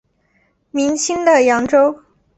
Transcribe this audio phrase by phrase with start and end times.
[0.71, 1.99] 明清的扬州。